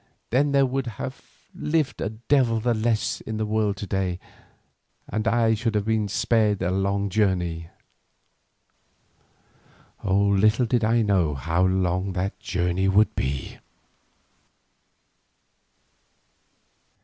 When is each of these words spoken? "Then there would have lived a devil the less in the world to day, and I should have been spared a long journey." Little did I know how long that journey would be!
"Then 0.31 0.51
there 0.51 0.65
would 0.65 0.87
have 0.97 1.21
lived 1.53 2.01
a 2.01 2.09
devil 2.09 2.59
the 2.59 2.73
less 2.73 3.21
in 3.21 3.37
the 3.37 3.45
world 3.45 3.77
to 3.77 3.85
day, 3.85 4.19
and 5.07 5.27
I 5.27 5.53
should 5.53 5.75
have 5.75 5.85
been 5.85 6.07
spared 6.07 6.63
a 6.63 6.71
long 6.71 7.07
journey." 7.11 7.69
Little 10.03 10.65
did 10.65 10.83
I 10.83 11.03
know 11.03 11.35
how 11.35 11.63
long 11.67 12.13
that 12.13 12.39
journey 12.39 12.87
would 12.87 13.13
be! 13.13 13.59